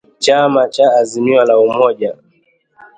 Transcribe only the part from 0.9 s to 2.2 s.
Azimio la Umoja